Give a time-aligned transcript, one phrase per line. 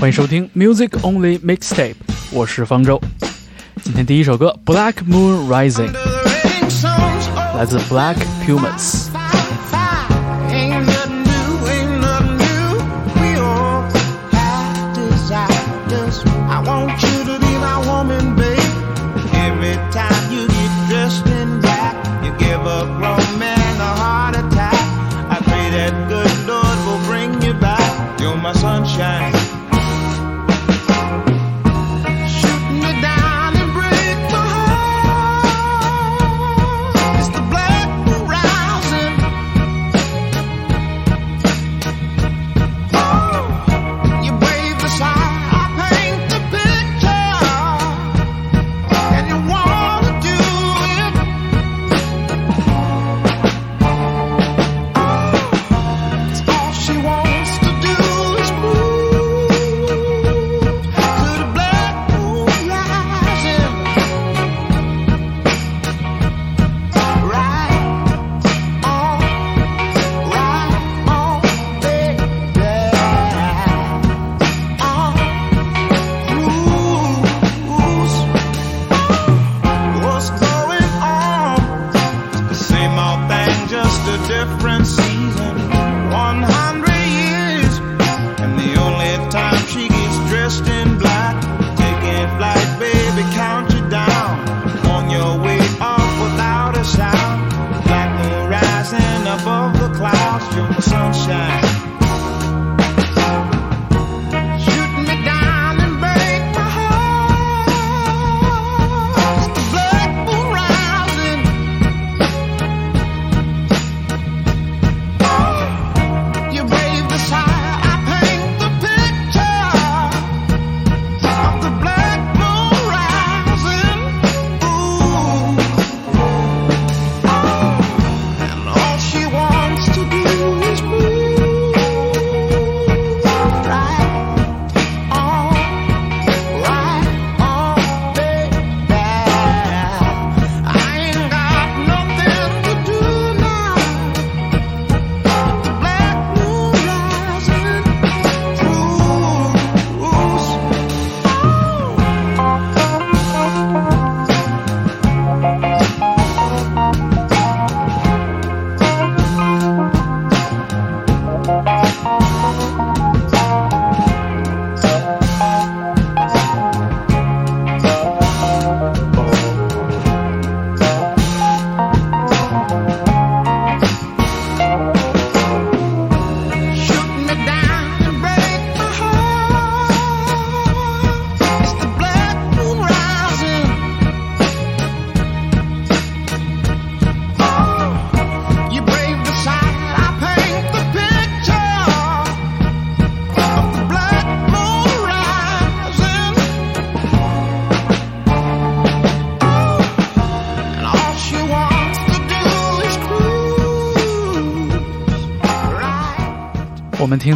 [0.00, 1.94] 欢迎收听 Music Only Mixtape，
[2.30, 3.00] 我是方舟。
[3.82, 5.92] 今天第一首歌《Black Moon Rising》
[7.56, 8.16] 来自 Black
[8.46, 9.17] Pumas。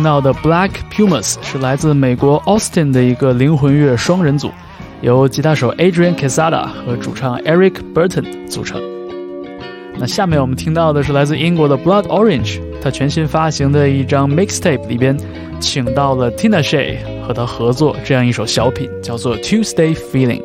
[0.04, 4.52] 听到的 Black Pumas 是来自美国 Austin 的一个灵魂乐双人组，
[5.00, 8.82] 由吉他手 Adrian Quesada 和主唱 Eric Burton 组成。
[9.98, 15.18] 那下面我们听到的是来自英国的 Blood Orange，他全新发行的一张 Mixtape 里边，
[15.62, 20.44] 请到了 Tina Shay 和他合作这样一首小品，叫做 Tuesday Feeling。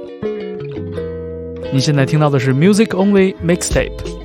[1.72, 4.17] 您现在听到的是 Music Only Mixtape。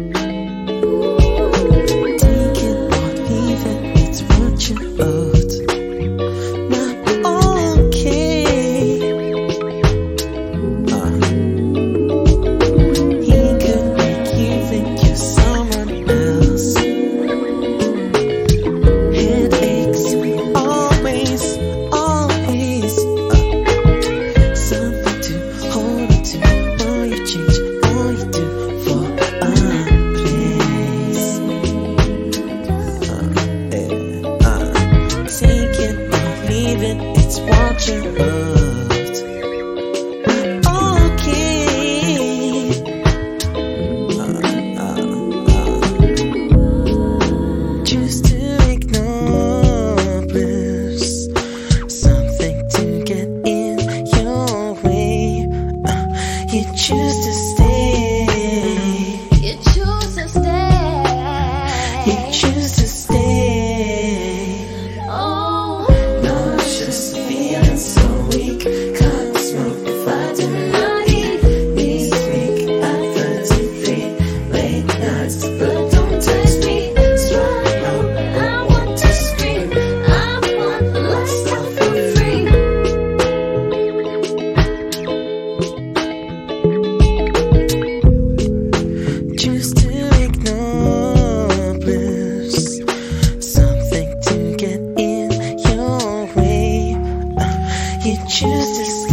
[98.34, 99.13] choose to stay.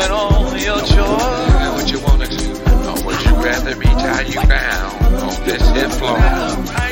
[0.00, 1.74] and all your chores.
[1.76, 2.50] What you wanna do,
[2.88, 6.87] or would you rather be tied you down on this hip floor?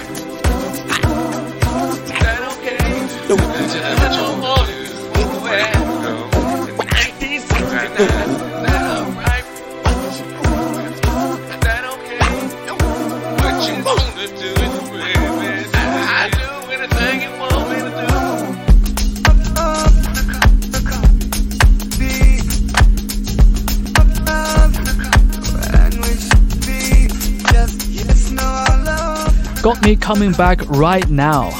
[29.87, 31.53] Me Coming Back Right Now，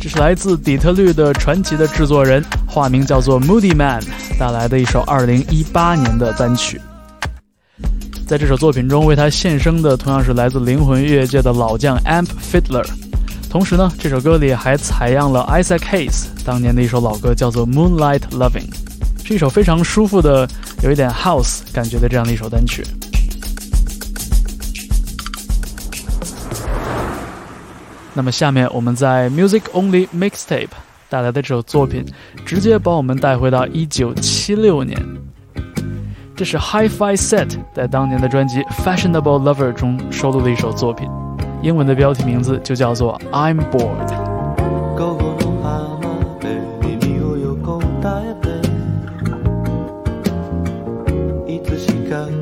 [0.00, 4.02] 这是来自底特律的传奇的制作人，化名叫做 Moody Man
[4.38, 6.80] 带来的一首2018年的单曲。
[8.26, 12.86] 在这首作品中，为他献声的同样是来自灵魂乐界的老将 Amp Fiddler。
[13.50, 18.72] 同时呢，这首歌里还采样了 Isaac Hayes 当年的一首老歌，叫做 Moonlight Loving，
[19.26, 20.48] 是一首非常舒服的、
[20.82, 22.82] 有一点 house 感觉的这样的一首单曲。
[28.16, 30.68] 那么下面我们在 Music Only Mixtape
[31.10, 32.04] 带来的这首作品，
[32.46, 34.96] 直接把我们带回到一九七六年。
[36.36, 41.08] 这是 Hi-Fi Set 在当年的专辑 Fashionable Lover 中收录的一首作品，
[41.60, 44.24] 英文的标题名字就叫做 I'm Bored。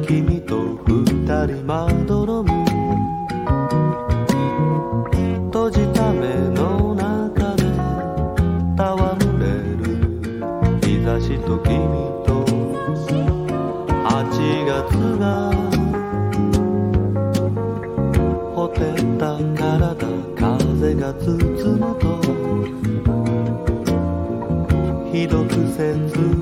[0.06, 1.91] 君
[21.22, 22.20] ひどと
[25.12, 26.41] 広くせず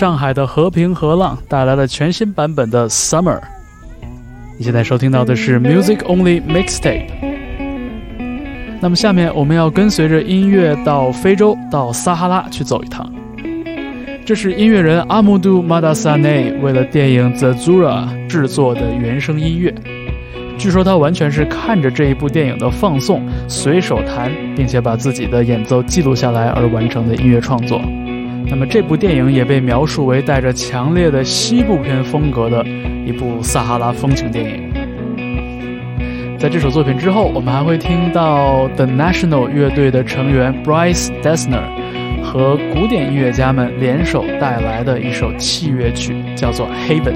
[0.00, 3.36] 上海的和平河浪带来了全新版本的《Summer》。
[4.56, 7.04] 你现在收听到的是 Music Only Mixtape。
[8.80, 13.12] 那么下面我们要跟随着音乐到非洲，到撒哈拉去走一趟。
[14.24, 19.74] 这是音乐人阿姆杜·马达萨内为了电影《The Zura》制作的原声音乐。
[20.56, 27.78] 据说他完全是看着这一部电影的放送，随手弹，并且把自己的演奏记录下来而完成的音乐创作。
[28.46, 32.64] 那么这部电影也被描述为带着强烈的西部片风格的
[33.06, 34.70] 一部撒哈拉风情电影。
[36.38, 41.62] 在这首作品之后，我们还会听到 The National 乐队的成员 Bryce Dessner
[42.22, 47.14] 和古典音乐家们联手带来的一首器乐曲，叫做《Haven》。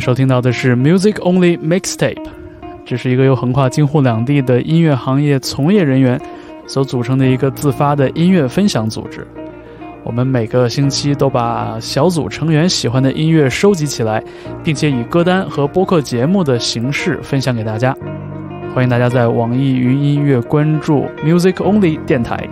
[0.00, 2.24] 收听到的是 Music Only Mixtape，
[2.86, 6.18] 这是一个由横跨京沪两地的音乐行业从业人员
[6.66, 9.26] 所组成的一个自发的音乐分享组织。
[10.02, 14.24] 我们每个星期都把小组成员喜欢的音乐收集起来，
[14.64, 17.94] 并且以歌单和播客节目的形式分享给大家。
[18.74, 22.48] 欢迎大家在网易云音乐关注 Music Only 电台，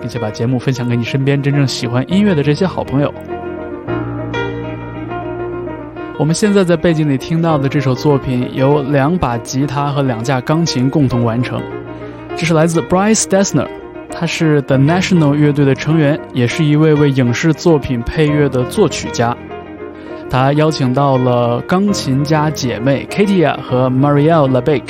[0.00, 3.12] 并且把节目分享给你身边真正喜欢音乐的这些好朋友。
[6.18, 11.60] 我们现在在背景里听到的这首作品，由两把吉他和两架钢琴共同完成。
[12.34, 13.68] 这是来自 Bryce Dessner，
[14.10, 19.36] 他是 The National 乐队的成员，也是一位为影视作品配乐的作曲家。
[20.30, 24.84] 他邀请到了钢琴家姐妹 Katia 和 Marielle Labec，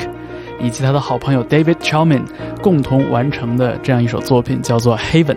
[0.61, 2.23] 以及他的好朋友 David Chalmin
[2.63, 5.37] 共同完成的这样一首作品，叫做 Haven。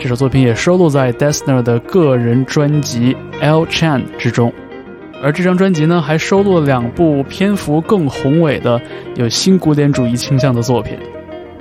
[0.00, 4.50] 这首作品也收录在 Desner 的个人专辑《L Chan》之中，
[5.22, 8.80] 而这张专辑呢，还收录了两部篇幅更宏伟的、
[9.16, 10.96] 有新古典主义倾向的作品。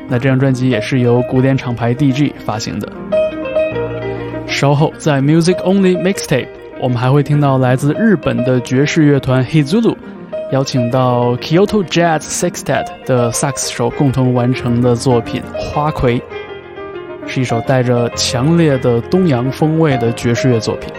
[0.08, 2.90] 那这张专辑也是由古典厂牌 DG 发行的。
[4.48, 6.48] 稍后在 Music Only Mixtape，
[6.82, 9.98] 我们还会听到来自日本的爵士乐团 Hizulu
[10.54, 16.20] 邀请到 Kyoto Jazz Sextet 的萨克斯手共同完成的作品《花魁》，
[17.30, 20.92] 是一首带着强烈的东洋风味的爵士乐作品。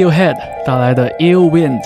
[0.00, 1.78] Radiohead 带来的《Ill Wind》。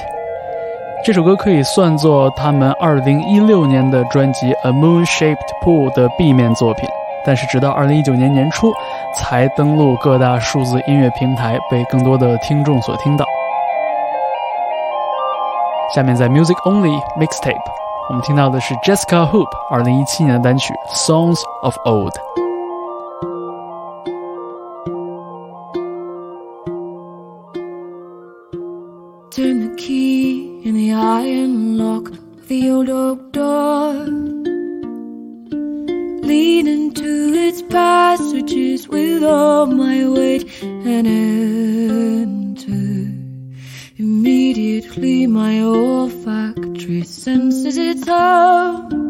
[1.05, 6.89] 这首歌可以算作他们2016年的专辑《A Moon-Shaped Pool》的 B 面作品，
[7.27, 8.73] 但是直到2019年年初
[9.17, 13.27] 才登陆各大数字音乐平台，被更多的听众所听到。
[15.93, 17.57] 下面在 Music Only Mixtape，
[18.09, 22.12] 我们听到的是 Jessica Hoop 2017年的单曲《Songs of Old》。
[38.17, 42.71] Passages with all my weight and enter.
[43.97, 49.04] Immediately my olfactory senses its home.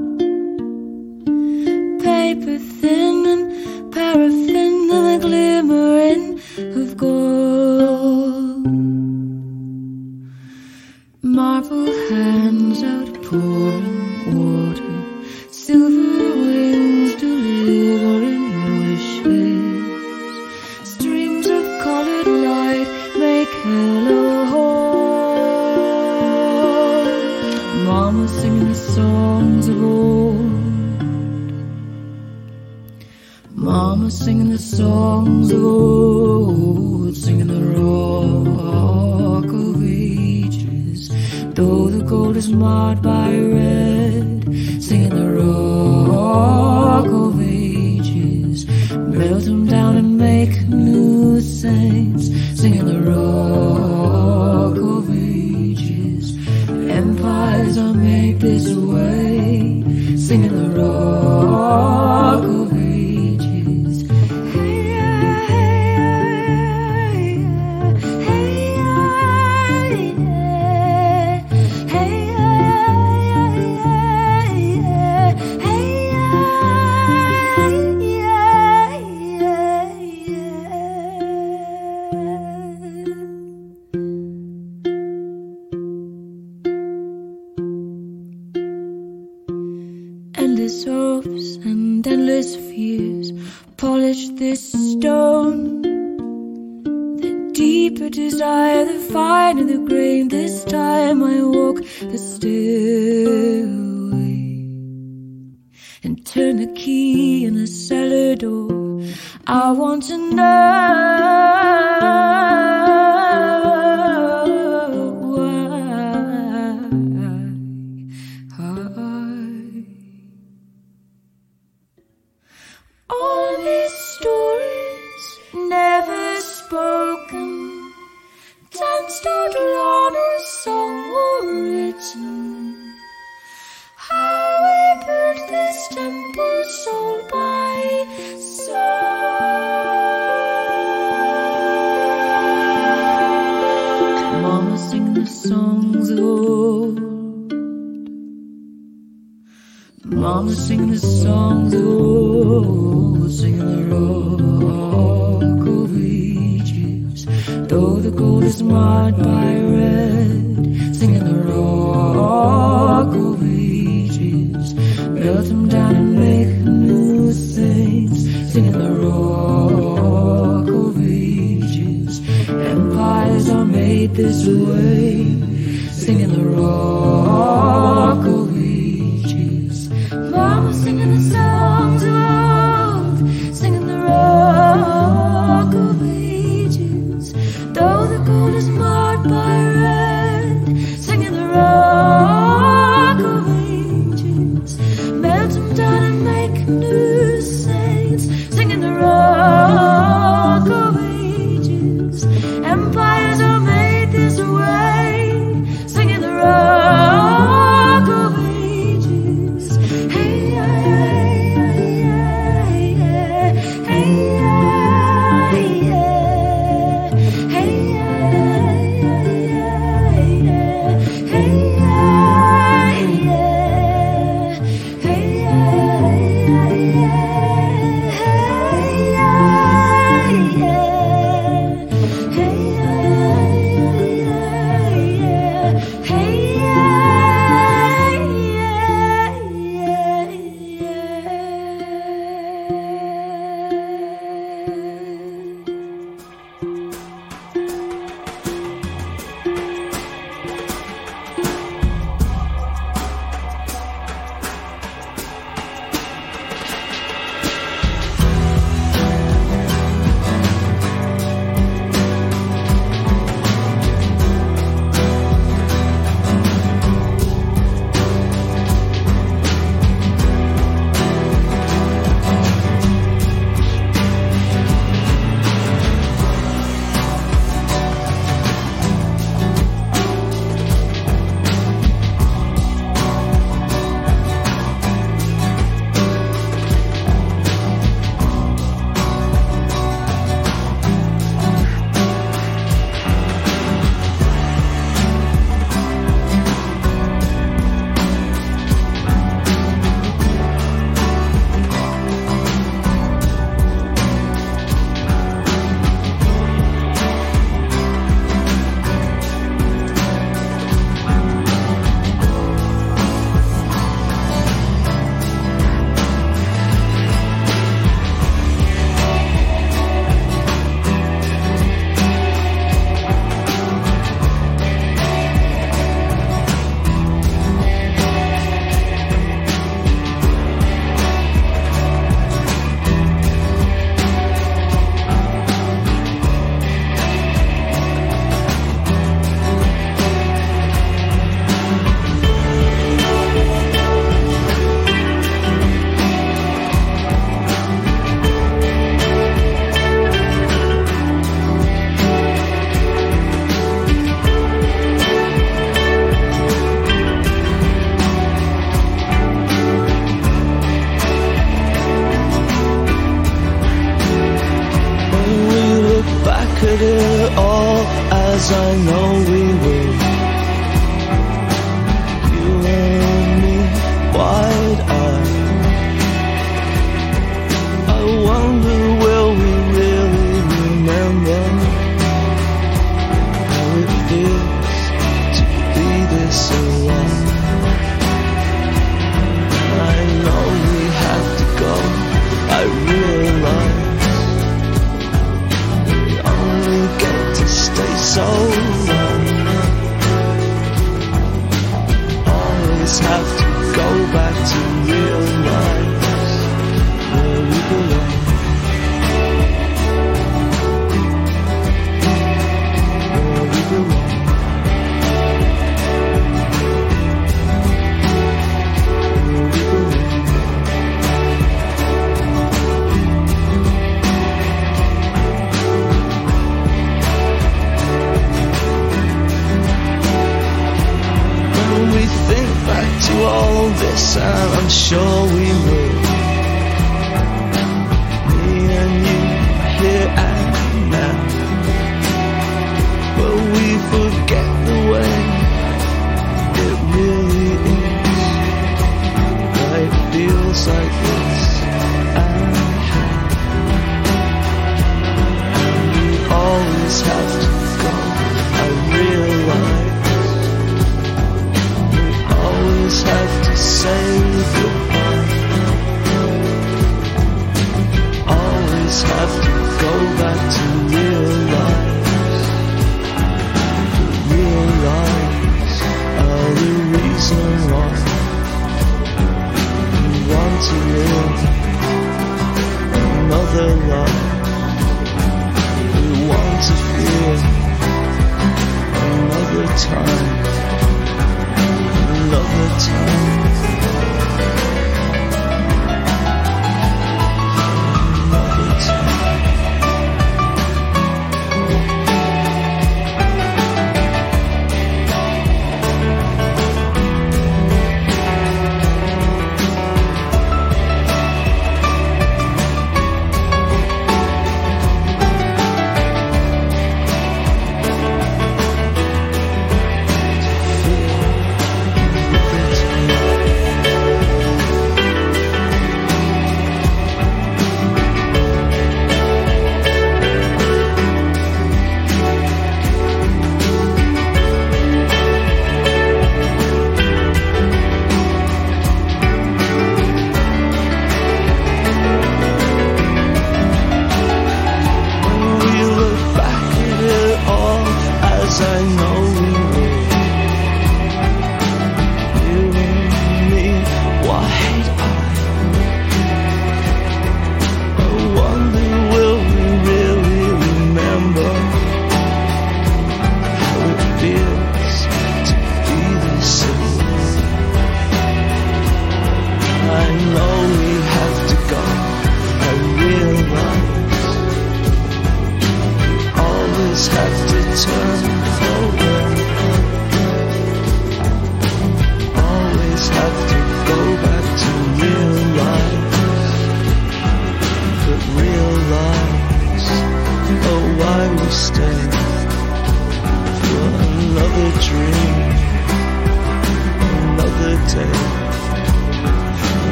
[157.75, 159.47] Though the gold is marred by
[159.79, 164.75] red, singing the rock of ages.
[164.75, 168.21] Melt them down and make new saints,
[168.53, 172.21] singing the rock of ages.
[172.49, 175.14] Empires are made this way,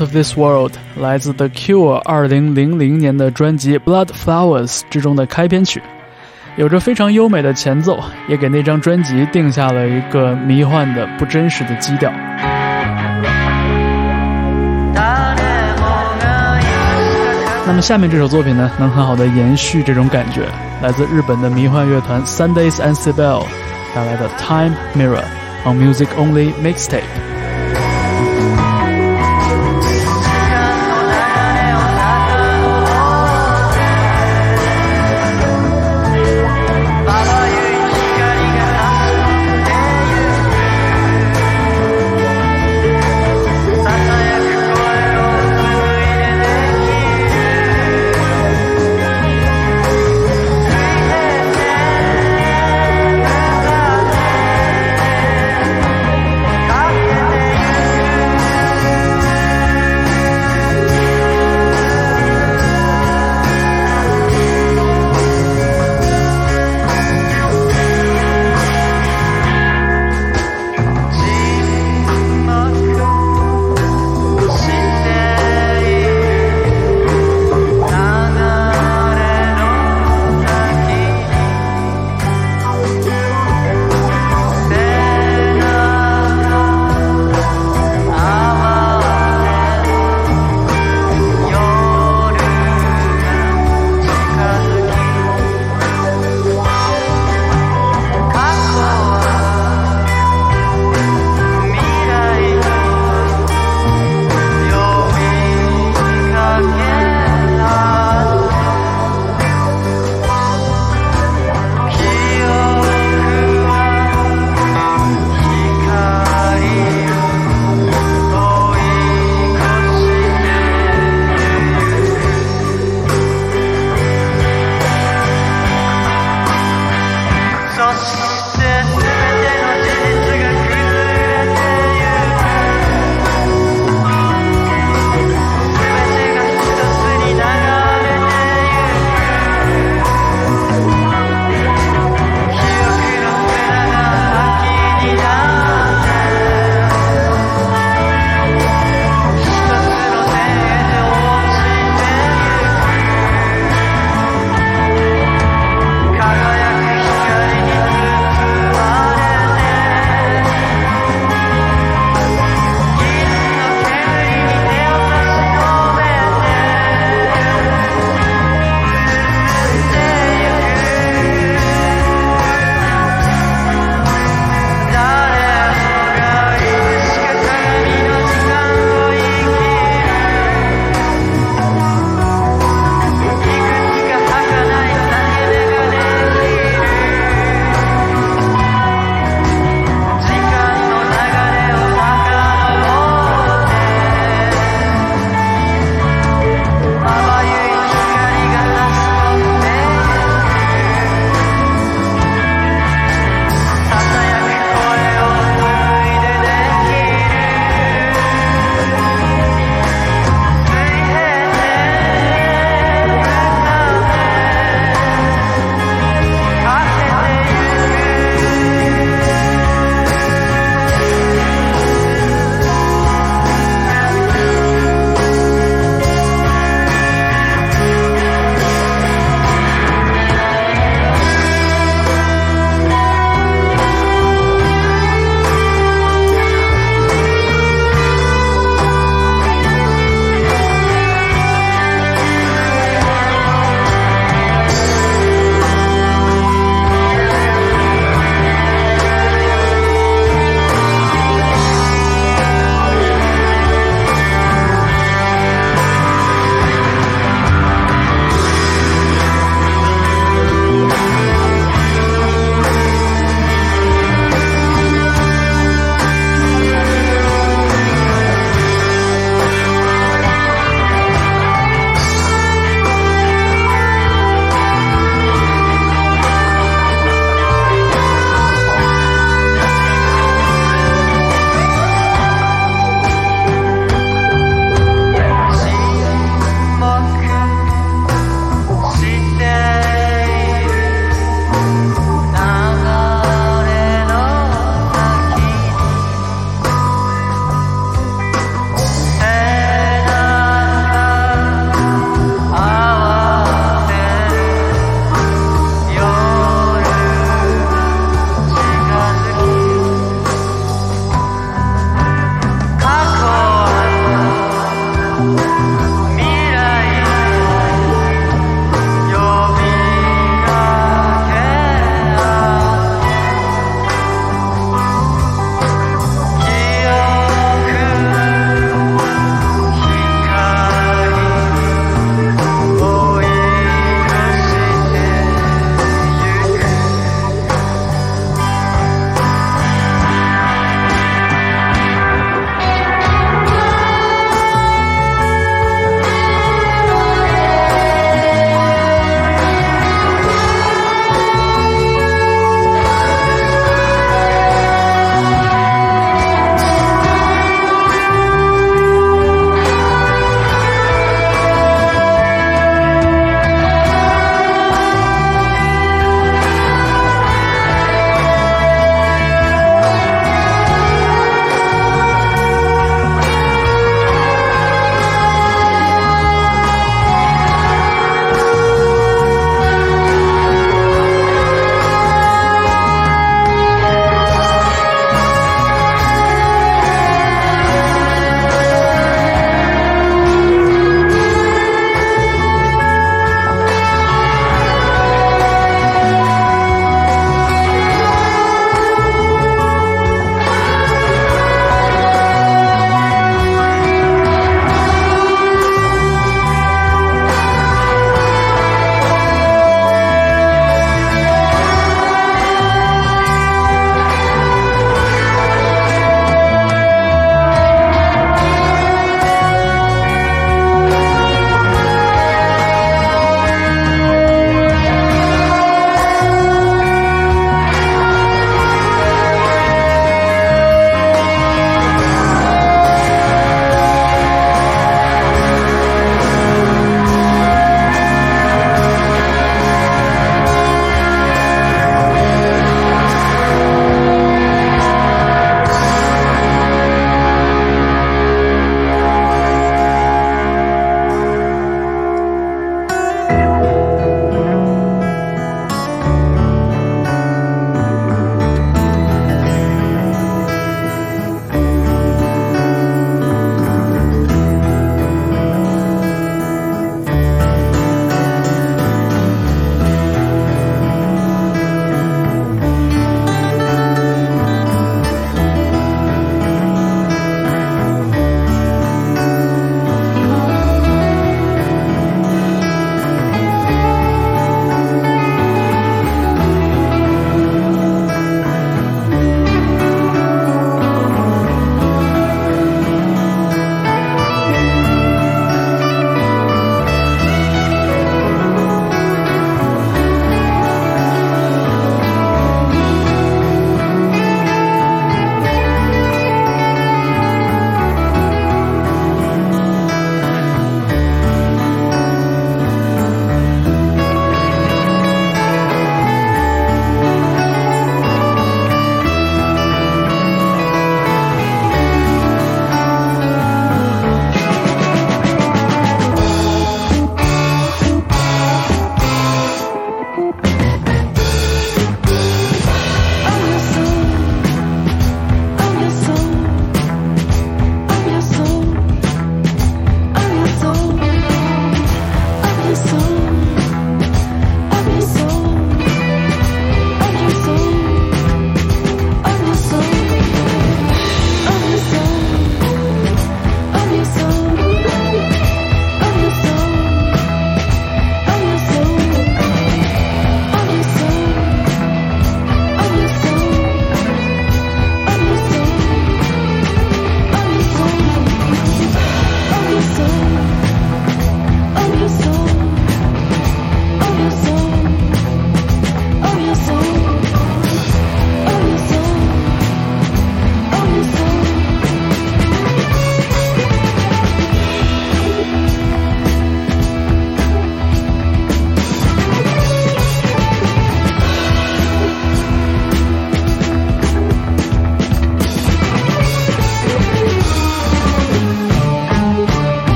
[0.00, 5.82] Of this world 来自 The Cure 二零零零年的专辑《Bloodflowers》之中的开篇曲，
[6.56, 12.10] 有着非常优美的前奏，也给那张专辑定下了一个迷幻的、不真实的基调。
[17.66, 20.46] 那么下面这首作品呢，能很好的延续这种感觉，
[20.82, 23.42] 来自日本的迷幻乐团 Sundays and Sebel
[23.94, 25.24] 演来的《Time Mirror》
[25.70, 27.29] on Music Only Mixtape。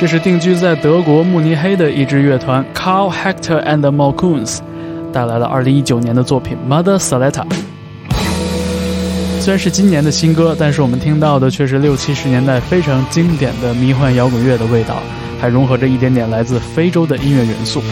[0.00, 4.58] 这是定居在德国慕尼黑的一支乐团 Carl Hector and the Malcoons
[5.12, 7.42] 带来了2019年的作品 Mother Saletta。
[9.40, 15.02] 虽然是今年的新歌，但是我们听到的却是六七十年代非常经典的迷幻摇滚乐的味道，
[15.40, 17.82] 还融合着一点点来自非洲的音乐元素。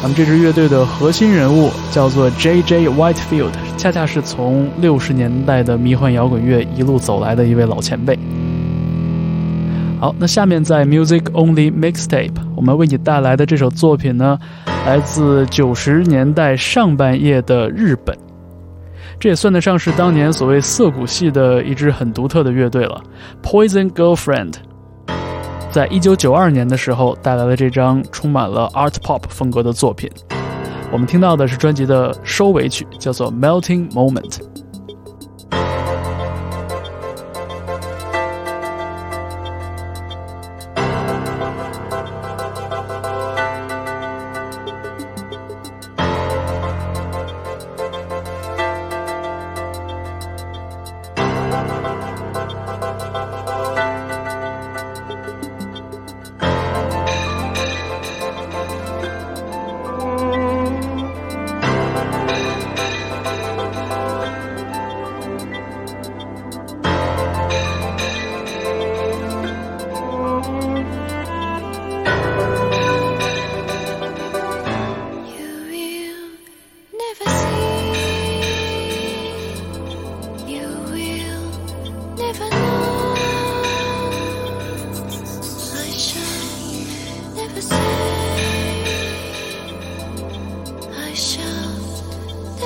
[0.00, 2.88] 那么这支乐队的核心人物叫做 J.J.
[2.88, 8.16] Whitefield，恰恰是从六十年代的迷幻摇滚乐一路走来的一位老前辈。
[10.02, 14.36] 好，那下面在 Music Only Mixtape，我们为你带来的这首作品呢，
[14.84, 18.18] 来自九十年代上半叶的日本，
[19.20, 23.00] 这也算得上是当年所谓涩谷系的一支很独特的乐队了。
[23.44, 24.54] Poison Girlfriend，
[25.70, 30.10] 在一九九二年的时候带来了这张充满了 Art Pop 风格的作品，
[30.90, 34.51] 我们听到的是专辑的收尾曲，叫做 Melting Moment。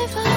[0.08, 0.35] survive.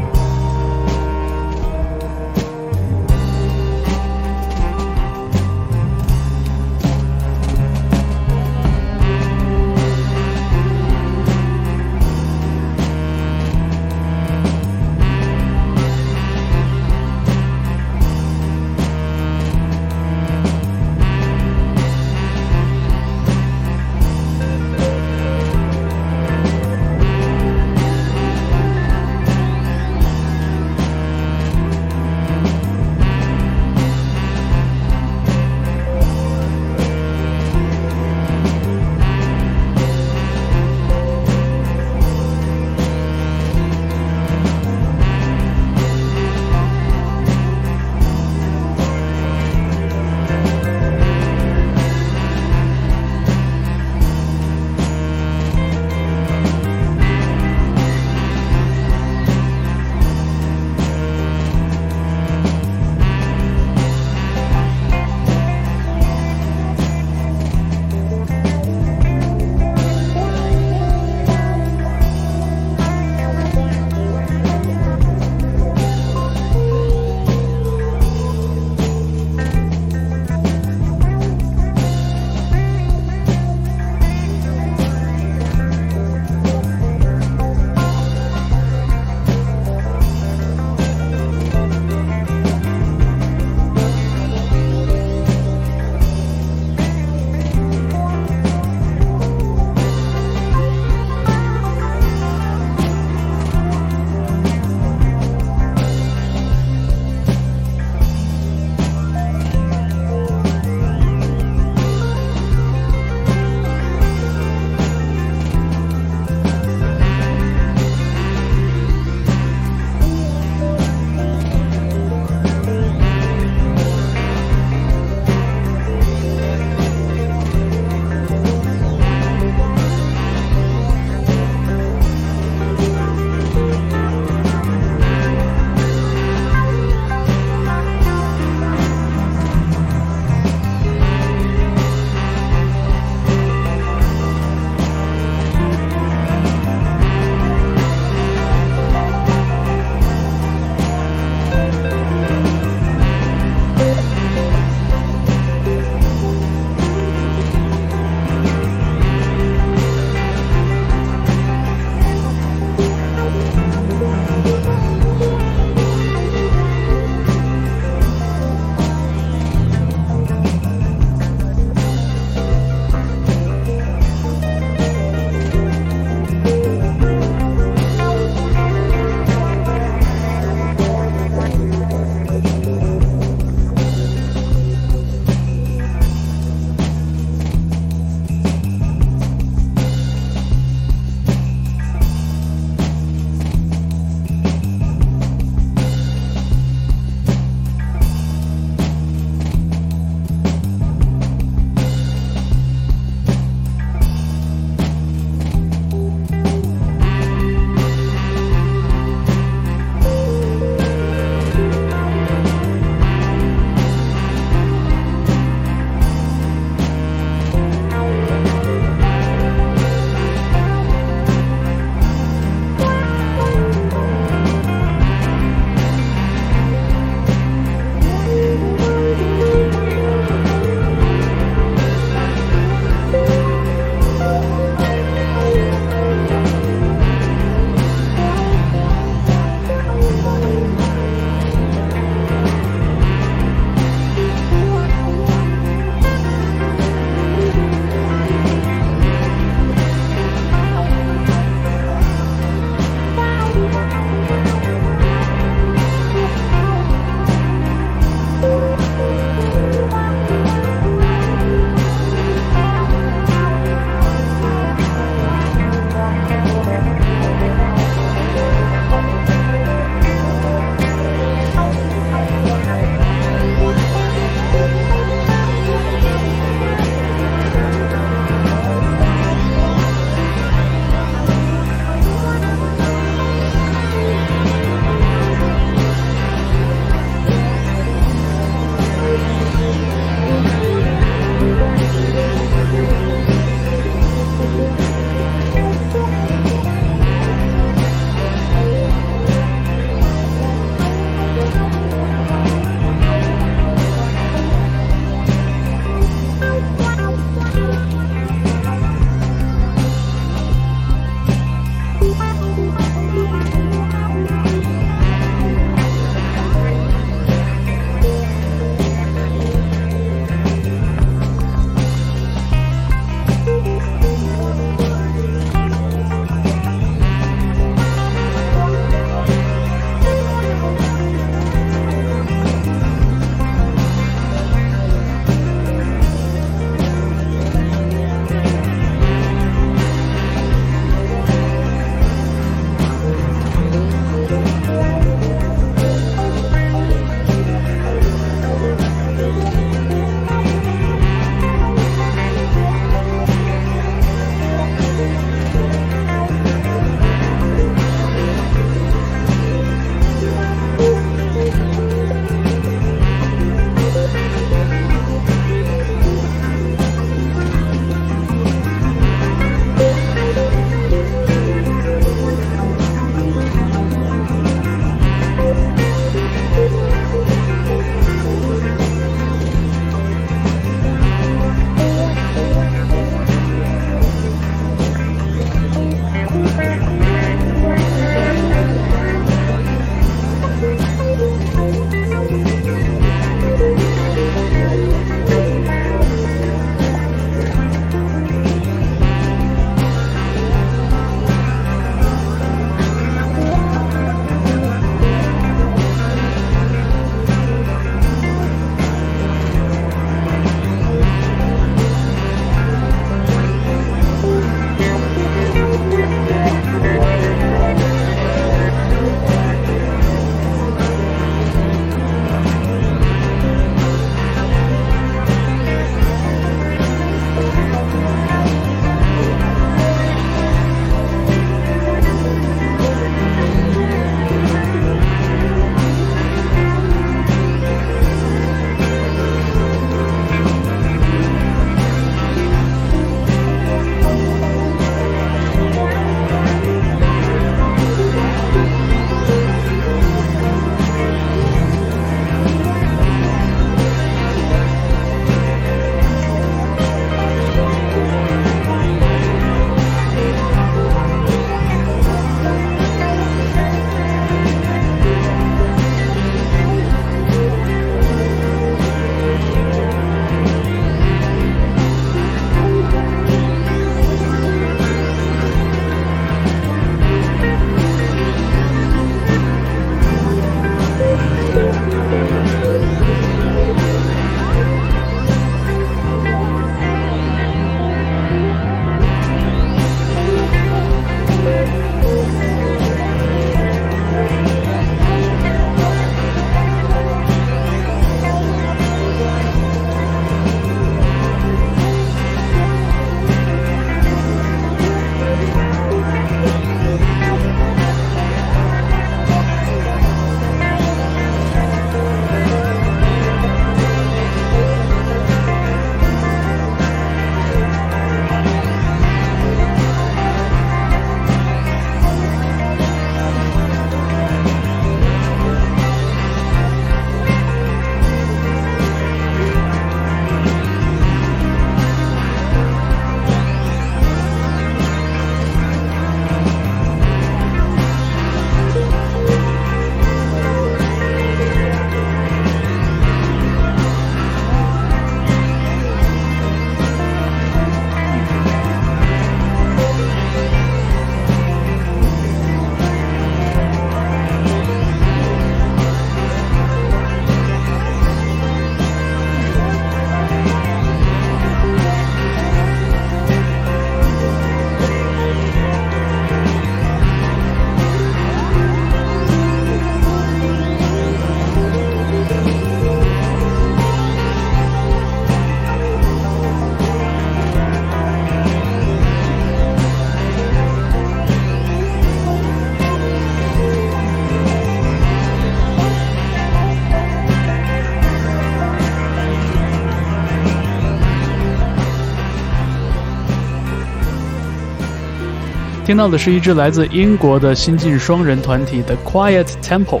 [595.94, 600.00] 听到的是一支来自英国的新晋双人团体 The Quiet Temple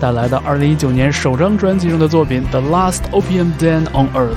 [0.00, 4.30] 带来的2019年首张专辑中的作品《The Last Opium Den on Earth》。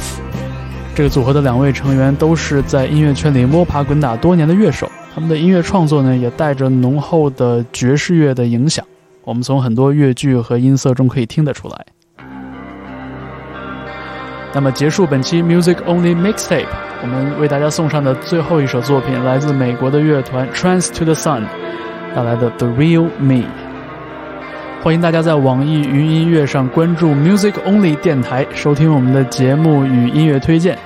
[0.93, 8.85] 这个组合的两位成员都是在音乐圈里摸爬滚打多年的乐手，他们的音乐创作呢也带着浓厚的爵士乐的影响，
[9.23, 11.85] 我们从很多乐句和音色中可以听得出来。
[14.51, 16.67] 那么结束本期 Music Only Mixtape，
[17.01, 21.43] 我们为大家送上的最后一首作品来自美国的乐团 Trans to the Sun
[22.15, 23.35] 带来的《The Real Me》。
[24.83, 30.77] 欢迎大家在网易云音乐上关注 Music Only 电台，收听我们的节目与音乐推荐。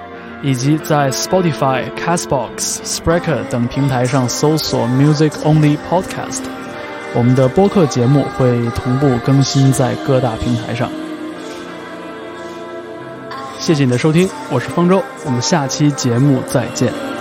[0.45, 6.41] 以及在 Spotify、Castbox、Spreaker 等平台上搜索 Music Only Podcast，
[7.15, 10.89] 我们的播客节目会同步更新在各大平台上。
[13.63, 17.12] 谢谢你的收听，我是方舟，我们下期节目再见。